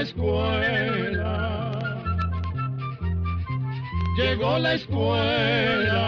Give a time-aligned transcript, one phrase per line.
[0.00, 1.78] la escuela,
[4.16, 6.06] llegó la escuela,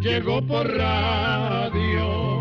[0.00, 2.38] llegó por radio.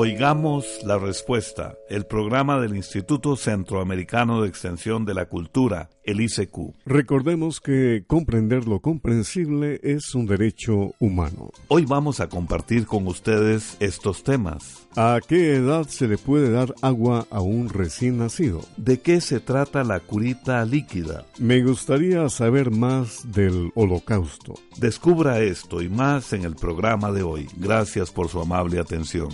[0.00, 6.76] Oigamos la respuesta, el programa del Instituto Centroamericano de Extensión de la Cultura, el ICQ.
[6.86, 11.50] Recordemos que comprender lo comprensible es un derecho humano.
[11.66, 14.86] Hoy vamos a compartir con ustedes estos temas.
[14.94, 18.60] ¿A qué edad se le puede dar agua a un recién nacido?
[18.76, 21.24] ¿De qué se trata la curita líquida?
[21.40, 24.54] Me gustaría saber más del holocausto.
[24.76, 27.48] Descubra esto y más en el programa de hoy.
[27.56, 29.30] Gracias por su amable atención.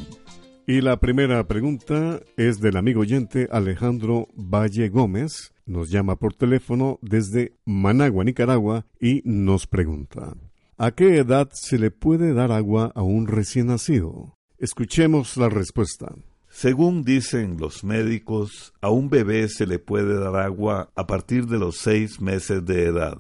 [0.67, 5.53] Y la primera pregunta es del amigo oyente Alejandro Valle Gómez.
[5.67, 10.35] Nos llama por teléfono desde Managua, Nicaragua, y nos pregunta,
[10.79, 14.39] ¿a qué edad se le puede dar agua a un recién nacido?
[14.57, 16.15] Escuchemos la respuesta.
[16.49, 21.59] Según dicen los médicos, a un bebé se le puede dar agua a partir de
[21.59, 23.19] los seis meses de edad.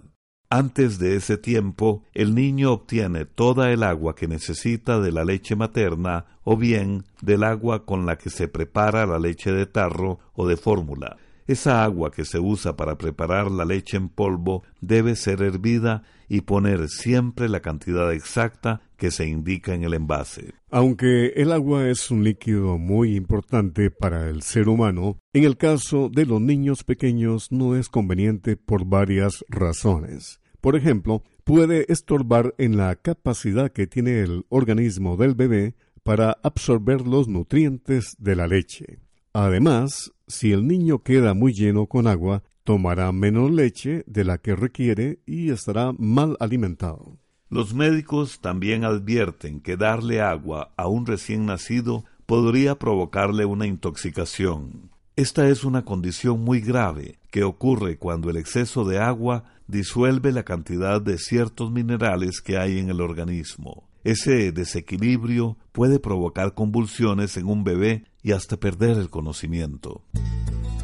[0.56, 5.56] Antes de ese tiempo, el niño obtiene toda el agua que necesita de la leche
[5.56, 10.46] materna o bien del agua con la que se prepara la leche de tarro o
[10.46, 11.16] de fórmula.
[11.48, 16.42] Esa agua que se usa para preparar la leche en polvo debe ser hervida y
[16.42, 20.54] poner siempre la cantidad exacta que se indica en el envase.
[20.70, 26.10] Aunque el agua es un líquido muy importante para el ser humano, en el caso
[26.10, 30.38] de los niños pequeños no es conveniente por varias razones.
[30.64, 37.06] Por ejemplo, puede estorbar en la capacidad que tiene el organismo del bebé para absorber
[37.06, 38.98] los nutrientes de la leche.
[39.34, 44.56] Además, si el niño queda muy lleno con agua, tomará menos leche de la que
[44.56, 47.18] requiere y estará mal alimentado.
[47.50, 54.90] Los médicos también advierten que darle agua a un recién nacido podría provocarle una intoxicación.
[55.14, 60.44] Esta es una condición muy grave que ocurre cuando el exceso de agua disuelve la
[60.44, 63.88] cantidad de ciertos minerales que hay en el organismo.
[64.04, 70.04] Ese desequilibrio puede provocar convulsiones en un bebé y hasta perder el conocimiento.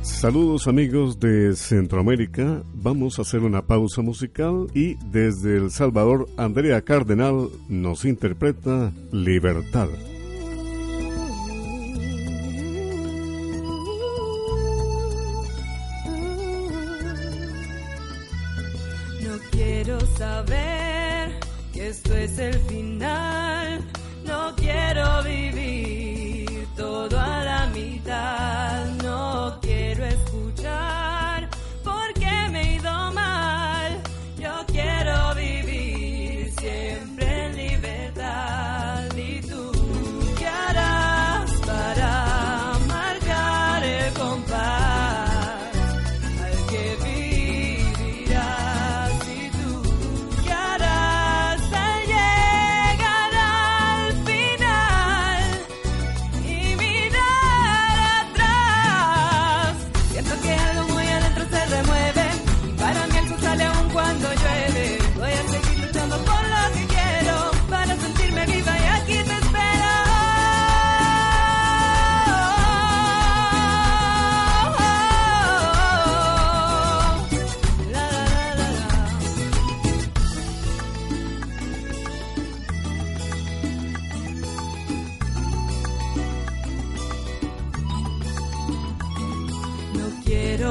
[0.03, 6.83] Saludos amigos de Centroamérica, vamos a hacer una pausa musical y desde El Salvador Andrea
[6.83, 9.89] Cardenal nos interpreta Libertad.
[20.21, 21.41] Saber
[21.73, 23.81] que esto es el final.
[24.27, 27.50] No quiero vivir todo a la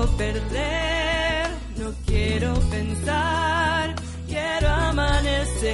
[0.08, 1.48] perder,
[1.78, 3.96] no quiero pensar,
[4.28, 5.70] quiero amanecer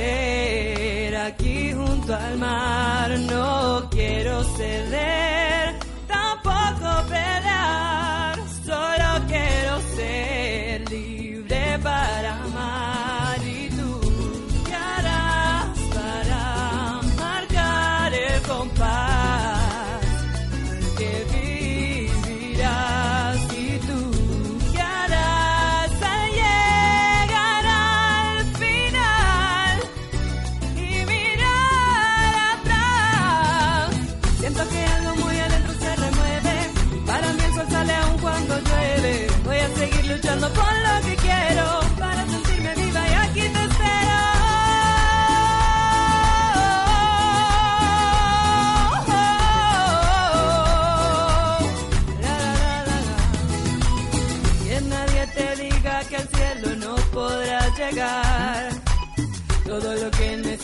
[1.16, 5.35] aquí junto al mar, no quiero ceder,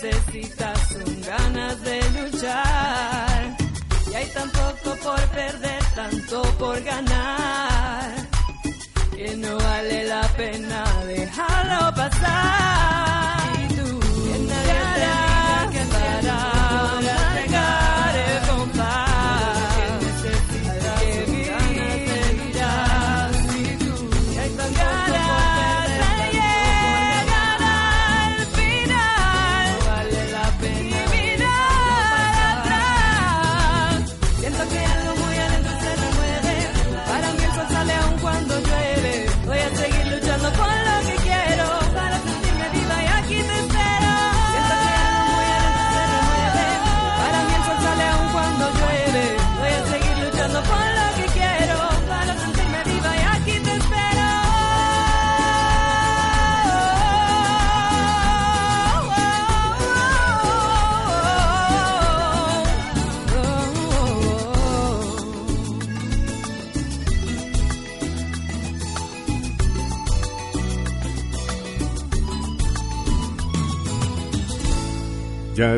[0.02, 3.58] necesitas son ganas de luchar.
[4.12, 8.12] Y hay tan poco por perder, tanto por ganar.
[9.16, 12.61] Que no vale la pena dejarlo pasar.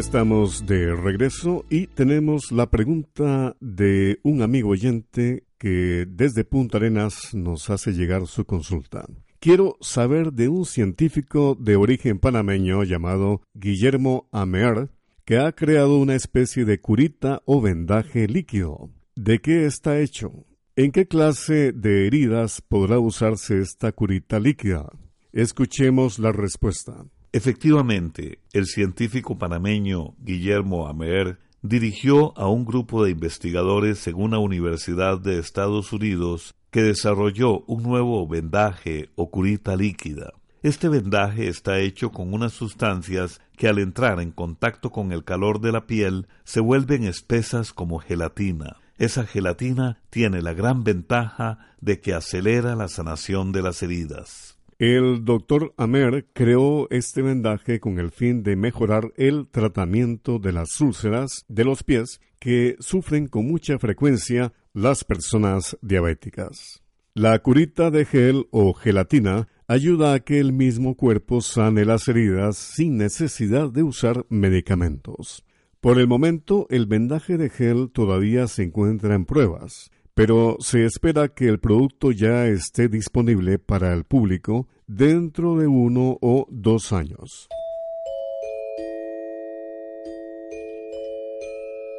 [0.04, 7.34] Estamos de regreso y tenemos la pregunta de un amigo oyente que desde Punta Arenas
[7.34, 9.06] nos hace llegar su consulta.
[9.40, 14.90] Quiero saber de un científico de origen panameño llamado Guillermo Amer
[15.24, 18.90] que ha creado una especie de curita o vendaje líquido.
[19.16, 20.46] ¿De qué está hecho?
[20.76, 24.90] ¿En qué clase de heridas podrá usarse esta curita líquida?
[25.32, 27.06] Escuchemos la respuesta.
[27.36, 35.18] Efectivamente, el científico panameño Guillermo Amer dirigió a un grupo de investigadores en una universidad
[35.20, 40.34] de Estados Unidos que desarrolló un nuevo vendaje o curita líquida.
[40.62, 45.60] Este vendaje está hecho con unas sustancias que al entrar en contacto con el calor
[45.60, 48.78] de la piel se vuelven espesas como gelatina.
[49.00, 54.53] Esa gelatina tiene la gran ventaja de que acelera la sanación de las heridas.
[54.86, 60.82] El doctor Amer creó este vendaje con el fin de mejorar el tratamiento de las
[60.82, 66.84] úlceras de los pies que sufren con mucha frecuencia las personas diabéticas.
[67.14, 72.58] La curita de gel o gelatina ayuda a que el mismo cuerpo sane las heridas
[72.58, 75.46] sin necesidad de usar medicamentos.
[75.80, 81.30] Por el momento, el vendaje de gel todavía se encuentra en pruebas, pero se espera
[81.30, 87.48] que el producto ya esté disponible para el público dentro de uno o dos años.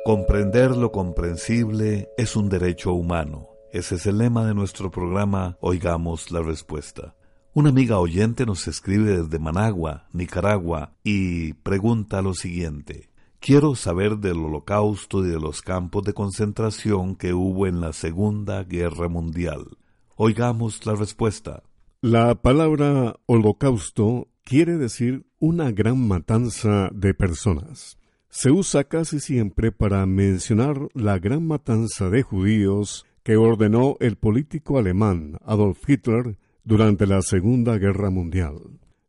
[0.05, 3.49] Comprender lo comprensible es un derecho humano.
[3.73, 7.15] Ese es el lema de nuestro programa Oigamos la Respuesta.
[7.55, 13.09] Una amiga oyente nos escribe desde Managua, Nicaragua, y pregunta lo siguiente.
[13.41, 18.63] Quiero saber del holocausto y de los campos de concentración que hubo en la Segunda
[18.65, 19.79] Guerra Mundial.
[20.17, 21.63] Oigamos la respuesta.
[22.07, 27.97] La palabra holocausto quiere decir una gran matanza de personas.
[28.29, 34.77] Se usa casi siempre para mencionar la gran matanza de judíos que ordenó el político
[34.77, 38.59] alemán Adolf Hitler durante la Segunda Guerra Mundial.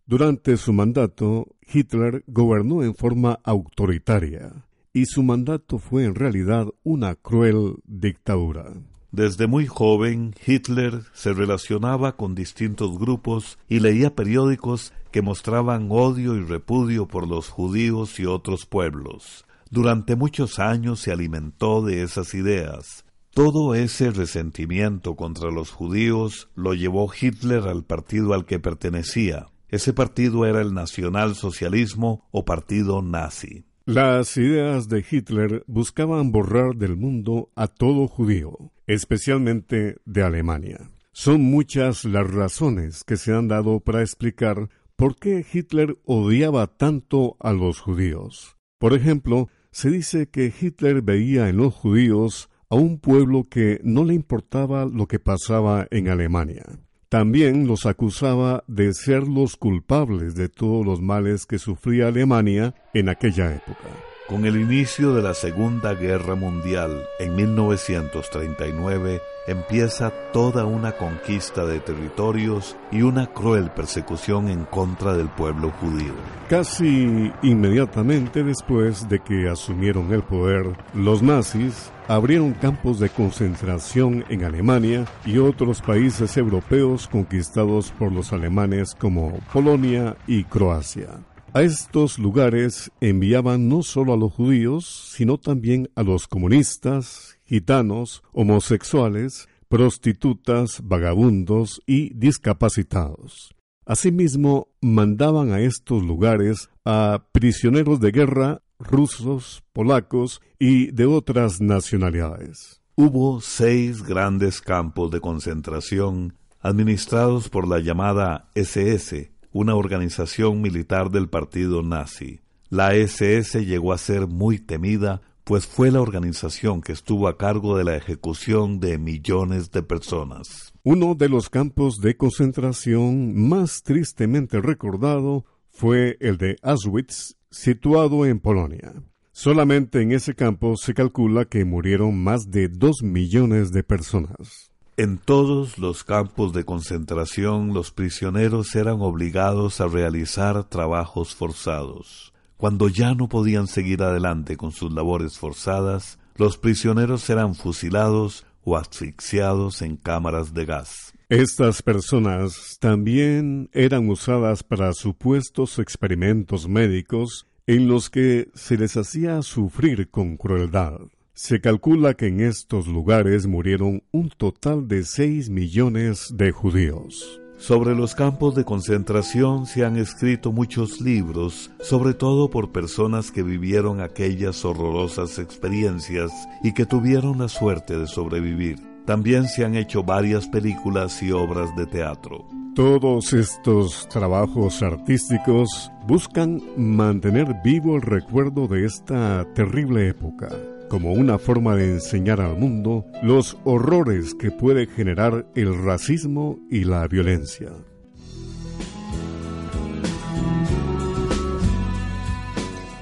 [0.06, 7.16] Durante su mandato, Hitler gobernó en forma autoritaria, y su mandato fue en realidad una
[7.16, 8.72] cruel dictadura.
[9.16, 16.36] Desde muy joven, Hitler se relacionaba con distintos grupos y leía periódicos que mostraban odio
[16.36, 19.46] y repudio por los judíos y otros pueblos.
[19.70, 23.06] Durante muchos años se alimentó de esas ideas.
[23.30, 29.48] Todo ese resentimiento contra los judíos lo llevó Hitler al partido al que pertenecía.
[29.70, 33.64] Ese partido era el nacionalsocialismo o partido nazi.
[33.88, 40.90] Las ideas de Hitler buscaban borrar del mundo a todo judío, especialmente de Alemania.
[41.12, 47.38] Son muchas las razones que se han dado para explicar por qué Hitler odiaba tanto
[47.40, 48.58] a los judíos.
[48.80, 54.04] Por ejemplo, se dice que Hitler veía en los judíos a un pueblo que no
[54.04, 56.66] le importaba lo que pasaba en Alemania.
[57.10, 63.10] También los acusaba de ser los culpables de todos los males que sufría Alemania en
[63.10, 64.15] aquella época.
[64.28, 71.80] Con el inicio de la Segunda Guerra Mundial en 1939 empieza toda una conquista de
[71.80, 76.14] territorios y una cruel persecución en contra del pueblo judío.
[76.50, 84.44] Casi inmediatamente después de que asumieron el poder, los nazis abrieron campos de concentración en
[84.44, 91.10] Alemania y otros países europeos conquistados por los alemanes como Polonia y Croacia.
[91.56, 98.24] A estos lugares enviaban no solo a los judíos, sino también a los comunistas, gitanos,
[98.34, 103.56] homosexuales, prostitutas, vagabundos y discapacitados.
[103.86, 112.82] Asimismo, mandaban a estos lugares a prisioneros de guerra rusos, polacos y de otras nacionalidades.
[112.98, 121.30] Hubo seis grandes campos de concentración administrados por la llamada SS, una organización militar del
[121.30, 122.42] partido nazi.
[122.68, 127.78] La SS llegó a ser muy temida, pues fue la organización que estuvo a cargo
[127.78, 130.74] de la ejecución de millones de personas.
[130.84, 138.42] Uno de los campos de concentración más tristemente recordado fue el de Auschwitz, situado en
[138.42, 138.92] Polonia.
[139.32, 144.75] Solamente en ese campo se calcula que murieron más de dos millones de personas.
[144.98, 152.34] En todos los campos de concentración los prisioneros eran obligados a realizar trabajos forzados.
[152.56, 158.78] Cuando ya no podían seguir adelante con sus labores forzadas, los prisioneros eran fusilados o
[158.78, 161.14] asfixiados en cámaras de gas.
[161.28, 169.42] Estas personas también eran usadas para supuestos experimentos médicos en los que se les hacía
[169.42, 171.00] sufrir con crueldad.
[171.38, 177.42] Se calcula que en estos lugares murieron un total de 6 millones de judíos.
[177.58, 183.44] Sobre los campos de concentración se han escrito muchos libros, sobre todo por personas que
[183.44, 186.32] vivieron aquellas horrorosas experiencias
[186.64, 188.80] y que tuvieron la suerte de sobrevivir.
[189.06, 192.48] También se han hecho varias películas y obras de teatro.
[192.76, 200.48] Todos estos trabajos artísticos buscan mantener vivo el recuerdo de esta terrible época
[200.96, 206.86] como una forma de enseñar al mundo los horrores que puede generar el racismo y
[206.86, 207.68] la violencia.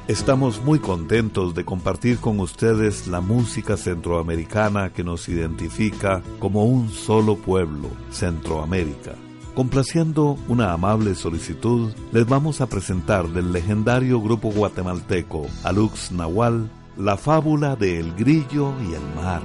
[0.08, 6.90] Estamos muy contentos de compartir con ustedes la música centroamericana que nos identifica como un
[6.90, 9.14] solo pueblo, Centroamérica.
[9.54, 17.18] Complaciendo una amable solicitud, les vamos a presentar del legendario grupo guatemalteco Alux Nahual la
[17.18, 19.42] fábula de El grillo y el mar.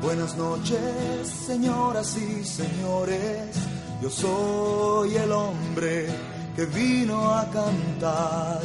[0.00, 3.56] Buenas noches, señoras y señores.
[4.00, 6.06] Yo soy el hombre
[6.54, 8.60] que vino a cantar.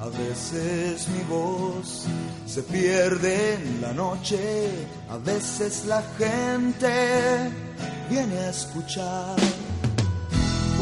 [0.00, 2.04] A veces mi voz
[2.46, 4.68] se pierde en la noche,
[5.10, 7.50] a veces la gente
[8.08, 9.55] viene a escuchar.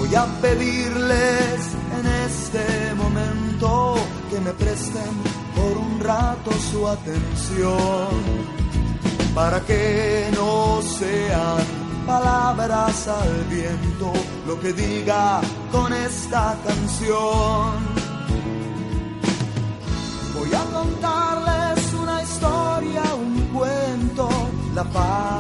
[0.07, 1.61] Voy a pedirles
[1.99, 3.95] en este momento
[4.31, 5.13] que me presten
[5.57, 8.09] por un rato su atención
[9.35, 11.65] para que no sean
[12.07, 14.13] palabras al viento
[14.47, 15.41] lo que diga
[15.73, 17.73] con esta canción.
[20.39, 24.29] Voy a contarles una historia, un cuento,
[24.75, 25.34] la fábula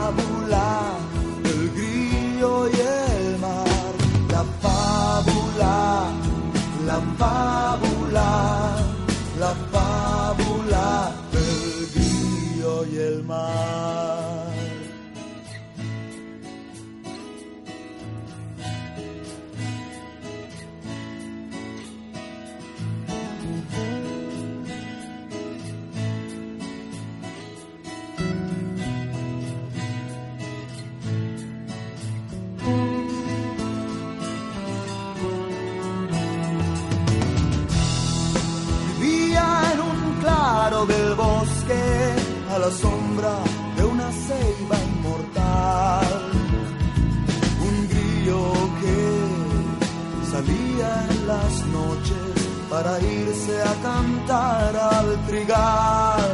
[52.75, 56.31] para irse a cantar al trigal.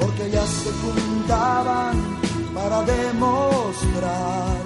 [0.00, 1.94] Porque ya se juntaban
[2.52, 4.56] para demostrar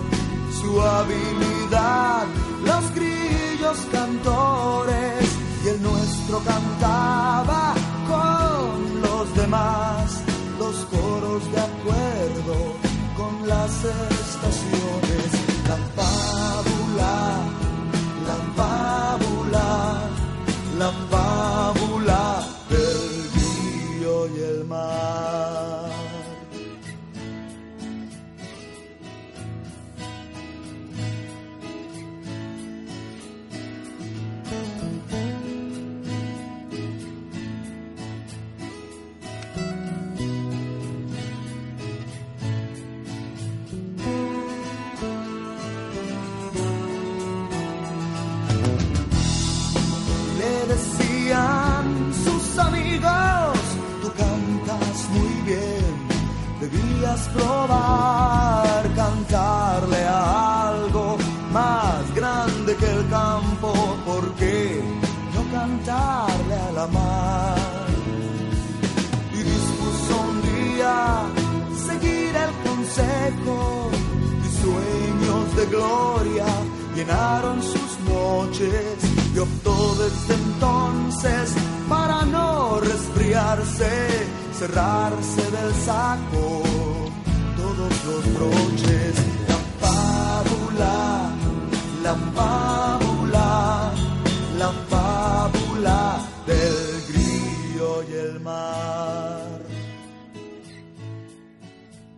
[0.59, 2.25] su habilidad.
[2.71, 5.23] Los grillos cantores
[5.65, 7.75] y el nuestro cantaba
[8.13, 10.23] con los demás
[10.59, 12.57] los coros de acuerdo
[13.19, 14.82] con las estaciones.
[56.73, 61.19] Debías probar cantarle a algo
[61.53, 63.73] más grande que el campo,
[64.07, 64.83] ¿por qué
[65.35, 67.89] no cantarle a la mar?
[69.33, 71.23] Y dispuso un día
[71.87, 73.91] seguir el consejo
[74.45, 76.47] y sueños de gloria
[76.95, 78.97] llenaron sus noches
[79.35, 81.55] y optó desde entonces
[81.89, 84.27] para no resfriarse,
[84.63, 86.63] cerrarse del saco
[87.57, 89.15] todos los broches.
[89.49, 91.35] La fábula,
[92.03, 93.93] la fábula,
[94.59, 96.77] la fábula del
[97.09, 99.63] grillo y el mar.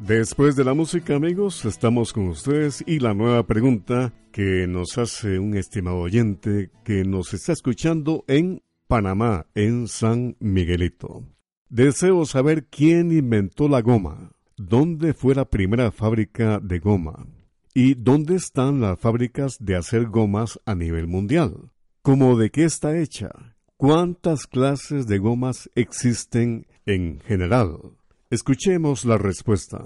[0.00, 5.38] Después de la música, amigos, estamos con ustedes y la nueva pregunta que nos hace
[5.38, 11.33] un estimado oyente que nos está escuchando en Panamá, en San Miguelito.
[11.74, 17.26] Deseo saber quién inventó la goma, dónde fue la primera fábrica de goma
[17.74, 21.72] y dónde están las fábricas de hacer gomas a nivel mundial.
[22.00, 23.56] ¿Cómo de qué está hecha?
[23.76, 27.80] ¿Cuántas clases de gomas existen en general?
[28.30, 29.82] Escuchemos la respuesta.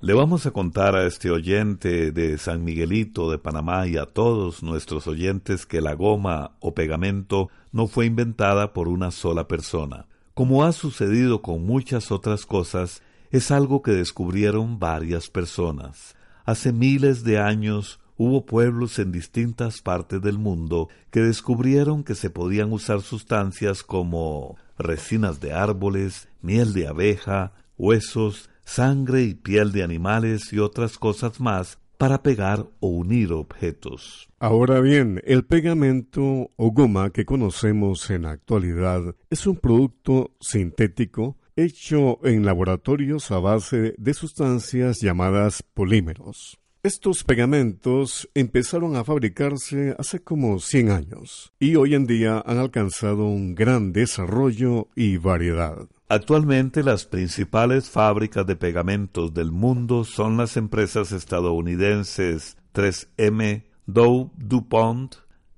[0.00, 4.64] Le vamos a contar a este oyente de San Miguelito de Panamá y a todos
[4.64, 10.08] nuestros oyentes que la goma o pegamento no fue inventada por una sola persona.
[10.38, 16.14] Como ha sucedido con muchas otras cosas, es algo que descubrieron varias personas.
[16.44, 22.30] Hace miles de años hubo pueblos en distintas partes del mundo que descubrieron que se
[22.30, 29.82] podían usar sustancias como resinas de árboles, miel de abeja, huesos, sangre y piel de
[29.82, 34.28] animales y otras cosas más para pegar o unir objetos.
[34.38, 41.36] Ahora bien, el pegamento o goma que conocemos en la actualidad es un producto sintético
[41.56, 46.60] hecho en laboratorios a base de sustancias llamadas polímeros.
[46.84, 53.24] Estos pegamentos empezaron a fabricarse hace como 100 años y hoy en día han alcanzado
[53.24, 55.88] un gran desarrollo y variedad.
[56.08, 65.16] Actualmente las principales fábricas de pegamentos del mundo son las empresas estadounidenses 3M, Dow DuPont,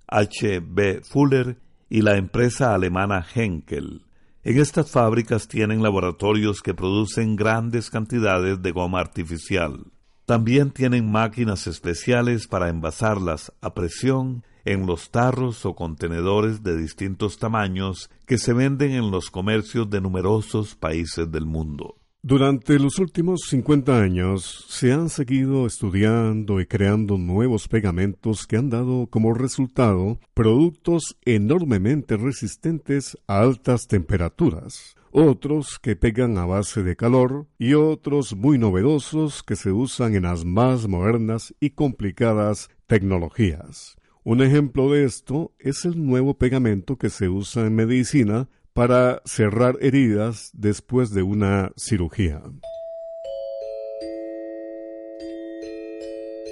[0.08, 1.58] HB Fuller
[1.90, 4.06] y la empresa alemana Henkel.
[4.42, 9.84] En estas fábricas tienen laboratorios que producen grandes cantidades de goma artificial.
[10.30, 17.40] También tienen máquinas especiales para envasarlas a presión en los tarros o contenedores de distintos
[17.40, 21.96] tamaños que se venden en los comercios de numerosos países del mundo.
[22.22, 28.70] Durante los últimos 50 años se han seguido estudiando y creando nuevos pegamentos que han
[28.70, 36.96] dado como resultado productos enormemente resistentes a altas temperaturas, otros que pegan a base de
[36.96, 43.96] calor y otros muy novedosos que se usan en las más modernas y complicadas tecnologías.
[44.22, 49.78] Un ejemplo de esto es el nuevo pegamento que se usa en medicina para cerrar
[49.80, 52.42] heridas después de una cirugía.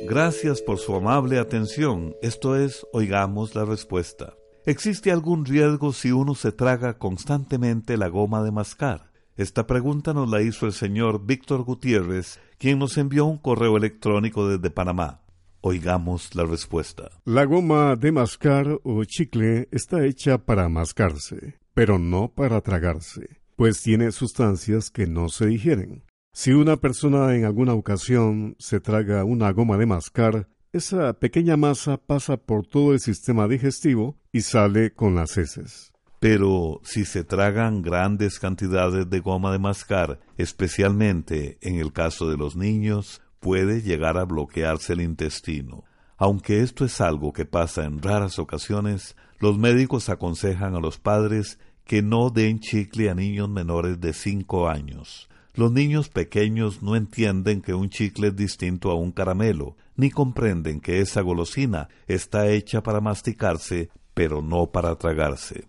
[0.09, 2.15] Gracias por su amable atención.
[2.23, 4.38] Esto es Oigamos la Respuesta.
[4.69, 9.11] ¿Existe algún riesgo si uno se traga constantemente la goma de mascar?
[9.35, 14.47] Esta pregunta nos la hizo el señor Víctor Gutiérrez, quien nos envió un correo electrónico
[14.47, 15.23] desde Panamá.
[15.63, 17.09] Oigamos la respuesta.
[17.25, 23.41] La goma de mascar o chicle está hecha para mascarse, pero no para tragarse.
[23.57, 26.05] pues tiene sustancias que no se digieren.
[26.35, 31.97] Si una persona en alguna ocasión se traga una goma de mascar, esa pequeña masa
[31.97, 35.93] pasa por todo el sistema digestivo y sale con las heces.
[36.21, 42.37] Pero si se tragan grandes cantidades de goma de mascar, especialmente en el caso de
[42.37, 45.85] los niños, puede llegar a bloquearse el intestino.
[46.17, 51.61] Aunque esto es algo que pasa en raras ocasiones, los médicos aconsejan a los padres
[51.85, 55.29] que no den chicle a niños menores de 5 años.
[55.59, 60.81] Los niños pequeños no entienden que un chicle es distinto a un caramelo, ni comprenden
[60.81, 65.67] que esa golosina está hecha para masticarse, pero no para tragarse.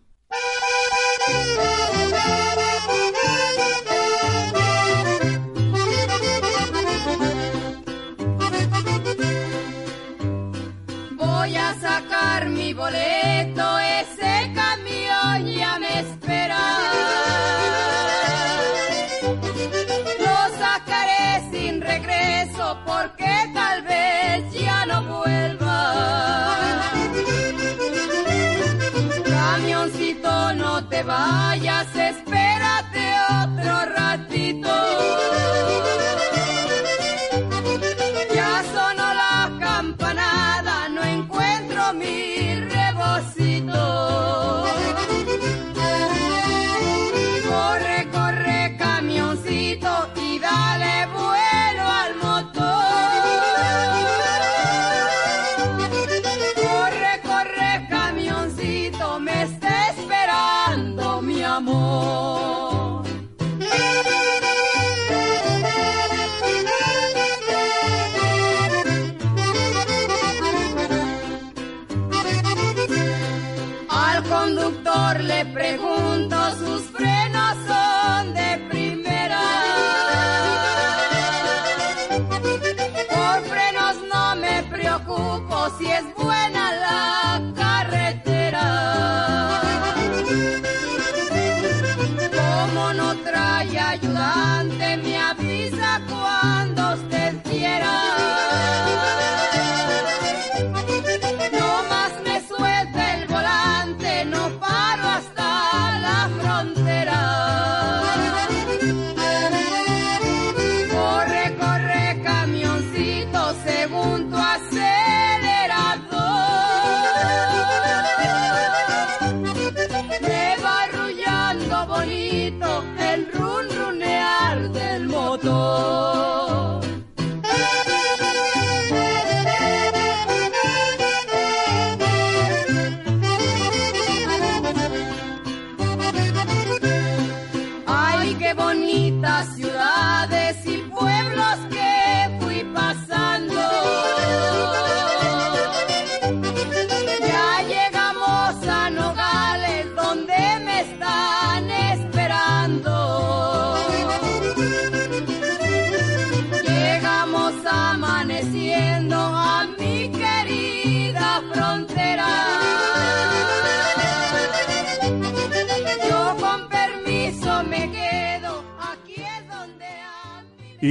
[61.59, 62.28] Amor.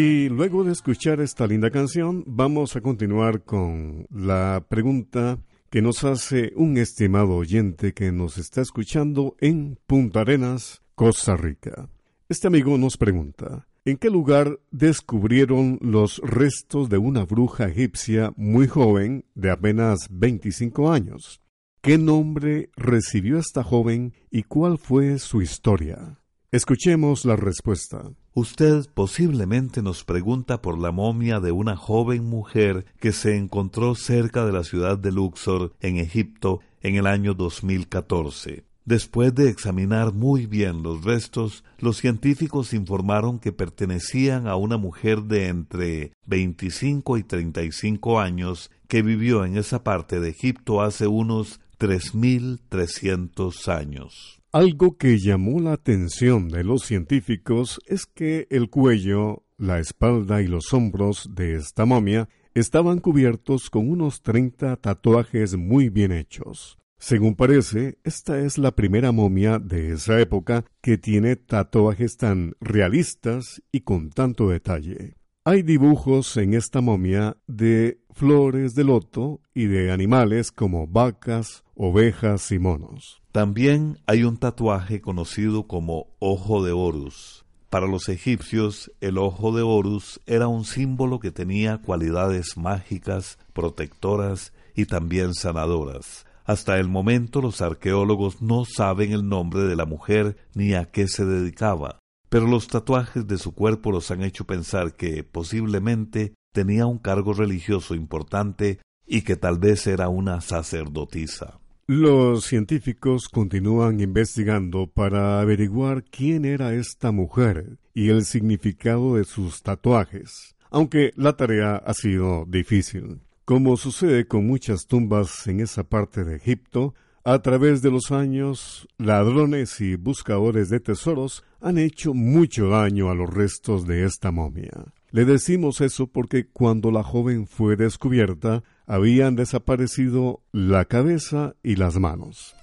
[0.01, 6.05] Y luego de escuchar esta linda canción, vamos a continuar con la pregunta que nos
[6.05, 11.89] hace un estimado oyente que nos está escuchando en Punta Arenas, Costa Rica.
[12.29, 18.69] Este amigo nos pregunta, ¿en qué lugar descubrieron los restos de una bruja egipcia muy
[18.69, 21.43] joven, de apenas 25 años?
[21.81, 26.21] ¿Qué nombre recibió esta joven y cuál fue su historia?
[26.53, 28.13] Escuchemos la respuesta.
[28.41, 34.47] Usted posiblemente nos pregunta por la momia de una joven mujer que se encontró cerca
[34.47, 38.63] de la ciudad de Luxor, en Egipto, en el año 2014.
[38.85, 45.25] Después de examinar muy bien los restos, los científicos informaron que pertenecían a una mujer
[45.25, 51.59] de entre 25 y 35 años que vivió en esa parte de Egipto hace unos
[51.81, 54.38] 3.300 años.
[54.53, 60.47] Algo que llamó la atención de los científicos es que el cuello, la espalda y
[60.47, 66.79] los hombros de esta momia estaban cubiertos con unos 30 tatuajes muy bien hechos.
[66.99, 73.63] Según parece, esta es la primera momia de esa época que tiene tatuajes tan realistas
[73.71, 75.17] y con tanto detalle.
[75.45, 82.51] Hay dibujos en esta momia de flores de loto y de animales como vacas, ovejas
[82.51, 83.18] y monos.
[83.33, 87.45] También hay un tatuaje conocido como ojo de Horus.
[87.69, 94.55] Para los egipcios, el ojo de Horus era un símbolo que tenía cualidades mágicas, protectoras
[94.75, 96.25] y también sanadoras.
[96.47, 101.07] Hasta el momento los arqueólogos no saben el nombre de la mujer ni a qué
[101.07, 101.99] se dedicaba,
[102.31, 107.35] pero los tatuajes de su cuerpo los han hecho pensar que posiblemente tenía un cargo
[107.35, 111.61] religioso importante y que tal vez era una sacerdotisa.
[111.91, 119.63] Los científicos continúan investigando para averiguar quién era esta mujer y el significado de sus
[119.63, 123.23] tatuajes, aunque la tarea ha sido difícil.
[123.47, 128.87] Como sucede con muchas tumbas en esa parte de Egipto, a través de los años,
[128.99, 134.93] ladrones y buscadores de tesoros han hecho mucho daño a los restos de esta momia.
[135.11, 141.99] Le decimos eso porque cuando la joven fue descubierta, habían desaparecido la cabeza y las
[141.99, 142.57] manos.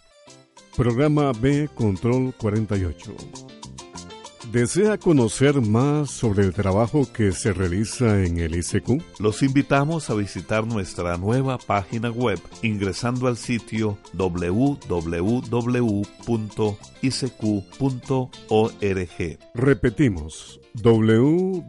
[0.76, 3.16] Programa B Control 48.
[4.56, 9.20] ¿Desea conocer más sobre el trabajo que se realiza en el ICQ?
[9.20, 14.80] Los invitamos a visitar nuestra nueva página web ingresando al sitio www.icq.org.
[19.54, 21.66] Repetimos, www.icq.org.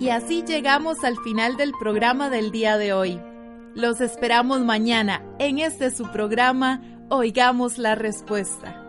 [0.00, 3.20] Y así llegamos al final del programa del día de hoy.
[3.74, 8.84] Los esperamos mañana en este su programa Oigamos la Respuesta.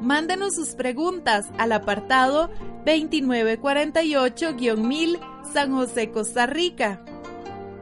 [0.00, 2.50] Mándenos sus preguntas al apartado
[2.86, 5.18] 2948-1000
[5.52, 7.04] San José, Costa Rica.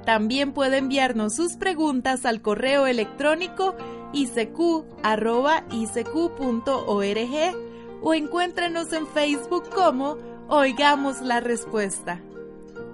[0.05, 3.75] También puede enviarnos sus preguntas al correo electrónico
[4.12, 4.85] icq.org
[8.03, 12.21] o encuéntrenos en Facebook como Oigamos la Respuesta.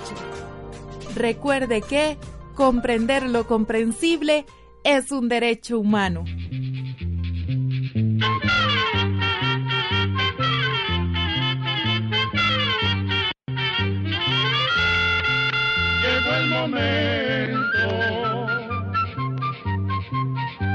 [1.15, 2.17] Recuerde que
[2.53, 4.45] comprender lo comprensible
[4.83, 6.23] es un derecho humano.
[16.01, 17.91] Llegó el momento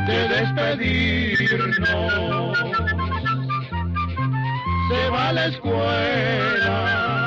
[0.07, 1.77] de despedirnos.
[4.89, 7.26] Se va a la escuela,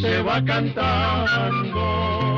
[0.00, 2.37] se va cantando.